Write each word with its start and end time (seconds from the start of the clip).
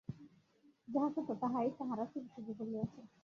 যাহা 0.87 1.09
সত্য, 1.09 1.29
তাহাই 1.41 1.69
তাঁহারা 1.77 2.05
সোজাসুজি 2.05 2.53
বলিয়াছেন। 2.59 3.05